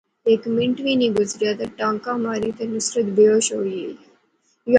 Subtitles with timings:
[0.25, 3.93] ہیک منٹ نی گزریا تے ٹانکا ماری تے نصرت بیہوش ہوئی گئی